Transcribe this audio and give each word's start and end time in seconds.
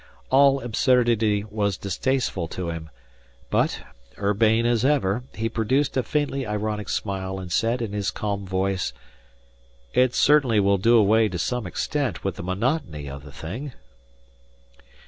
All 0.31 0.61
absurdity 0.61 1.43
was 1.43 1.77
distasteful 1.77 2.47
to 2.47 2.71
him; 2.71 2.89
but, 3.51 3.83
urbane 4.17 4.65
as 4.65 4.83
ever, 4.83 5.25
he 5.35 5.47
produced 5.47 5.95
a 5.95 6.01
faintly 6.01 6.43
ironic 6.43 6.89
smile 6.89 7.37
and 7.37 7.51
said 7.51 7.83
in 7.83 7.93
his 7.93 8.09
calm 8.09 8.43
voice: 8.43 8.93
"It 9.93 10.15
certainly 10.15 10.59
will 10.59 10.79
do 10.79 10.97
away 10.97 11.29
to 11.29 11.37
some 11.37 11.67
extent 11.67 12.23
with 12.23 12.35
the 12.37 12.41
monotony 12.41 13.07
of 13.07 13.21
the 13.23 13.31
thing." 13.31 13.73